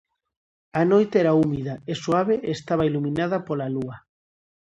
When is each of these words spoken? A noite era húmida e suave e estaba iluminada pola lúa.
A 0.79 0.81
noite 0.91 1.15
era 1.23 1.37
húmida 1.39 1.73
e 1.91 1.93
suave 2.03 2.35
e 2.47 2.49
estaba 2.57 2.87
iluminada 2.89 3.37
pola 3.47 3.67
lúa. 3.75 3.95